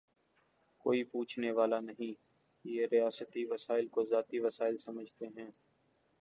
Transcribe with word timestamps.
کوئی 0.85 1.03
پوچھنے 1.03 1.51
والا 1.51 1.79
نہیں، 1.79 2.13
ریاستی 2.91 3.45
وسائل 3.45 3.87
کوذاتی 3.87 4.39
وسائل 4.39 4.77
سمجھتے 4.77 5.25
ہیں۔ 5.27 5.49